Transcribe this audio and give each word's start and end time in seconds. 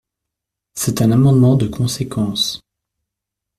C’est 0.73 1.03
un 1.03 1.11
amendement 1.11 1.55
de 1.55 1.67
conséquence. 1.67 2.59